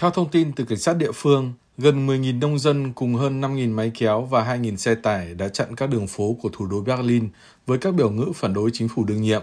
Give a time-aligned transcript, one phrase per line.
[0.00, 3.74] Theo thông tin từ cảnh sát địa phương, gần 10.000 nông dân cùng hơn 5.000
[3.74, 7.28] máy kéo và 2.000 xe tải đã chặn các đường phố của thủ đô Berlin
[7.66, 9.42] với các biểu ngữ phản đối chính phủ đương nhiệm.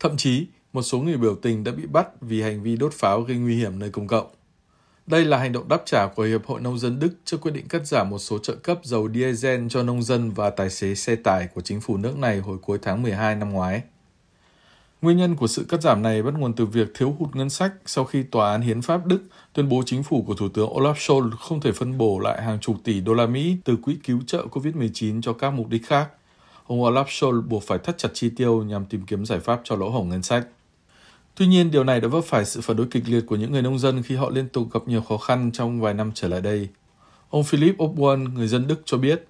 [0.00, 3.20] Thậm chí, một số người biểu tình đã bị bắt vì hành vi đốt pháo
[3.20, 4.26] gây nguy hiểm nơi công cộng.
[5.06, 7.68] Đây là hành động đáp trả của Hiệp hội Nông dân Đức trước quyết định
[7.68, 11.16] cắt giảm một số trợ cấp dầu diesel cho nông dân và tài xế xe
[11.16, 13.82] tải của chính phủ nước này hồi cuối tháng 12 năm ngoái.
[15.02, 17.72] Nguyên nhân của sự cắt giảm này bắt nguồn từ việc thiếu hụt ngân sách
[17.86, 19.20] sau khi Tòa án Hiến pháp Đức
[19.52, 22.60] tuyên bố chính phủ của Thủ tướng Olaf Scholz không thể phân bổ lại hàng
[22.60, 26.08] chục tỷ đô la Mỹ từ quỹ cứu trợ COVID-19 cho các mục đích khác.
[26.66, 29.76] Ông Olaf Scholz buộc phải thắt chặt chi tiêu nhằm tìm kiếm giải pháp cho
[29.76, 30.46] lỗ hổng ngân sách.
[31.34, 33.62] Tuy nhiên, điều này đã vấp phải sự phản đối kịch liệt của những người
[33.62, 36.40] nông dân khi họ liên tục gặp nhiều khó khăn trong vài năm trở lại
[36.40, 36.68] đây.
[37.30, 39.24] Ông Philip Obwan, người dân Đức cho biết,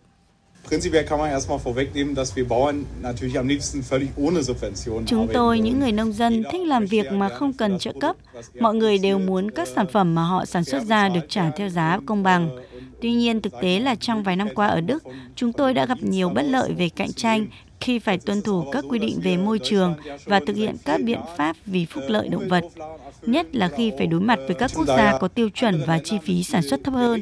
[5.07, 8.17] Chúng tôi, những người nông dân, thích làm việc mà không cần trợ cấp.
[8.61, 11.69] Mọi người đều muốn các sản phẩm mà họ sản xuất ra được trả theo
[11.69, 12.51] giá công bằng.
[13.03, 15.03] Tuy nhiên, thực tế là trong vài năm qua ở Đức,
[15.35, 17.47] chúng tôi đã gặp nhiều bất lợi về cạnh tranh
[17.81, 19.95] khi phải tuân thủ các quy định về môi trường
[20.25, 22.65] và thực hiện các biện pháp vì phúc lợi động vật,
[23.23, 26.19] nhất là khi phải đối mặt với các quốc gia có tiêu chuẩn và chi
[26.25, 27.21] phí sản xuất thấp hơn.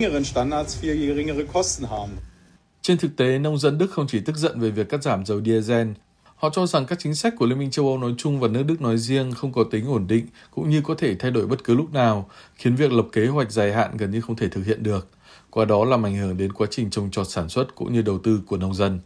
[2.87, 5.41] Trên thực tế, nông dân Đức không chỉ tức giận về việc cắt giảm dầu
[5.45, 5.89] diesel,
[6.37, 8.63] họ cho rằng các chính sách của Liên minh châu Âu nói chung và nước
[8.67, 11.65] Đức nói riêng không có tính ổn định cũng như có thể thay đổi bất
[11.65, 14.67] cứ lúc nào, khiến việc lập kế hoạch dài hạn gần như không thể thực
[14.67, 15.09] hiện được.
[15.51, 18.19] Qua đó làm ảnh hưởng đến quá trình trồng trọt sản xuất cũng như đầu
[18.19, 19.01] tư của nông dân.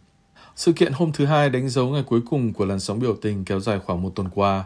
[0.56, 3.44] Sự kiện hôm thứ Hai đánh dấu ngày cuối cùng của làn sóng biểu tình
[3.44, 4.64] kéo dài khoảng một tuần qua.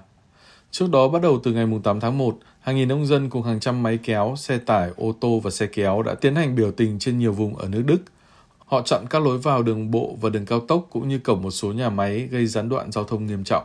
[0.71, 3.61] Trước đó, bắt đầu từ ngày 8 tháng 1, hàng nghìn nông dân cùng hàng
[3.61, 6.99] trăm máy kéo, xe tải, ô tô và xe kéo đã tiến hành biểu tình
[6.99, 7.99] trên nhiều vùng ở nước Đức.
[8.75, 11.51] Họ chặn các lối vào đường bộ và đường cao tốc cũng như cổng một
[11.51, 13.65] số nhà máy gây gián đoạn giao thông nghiêm trọng.